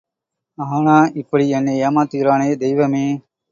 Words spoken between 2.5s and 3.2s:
தெய்வமே!.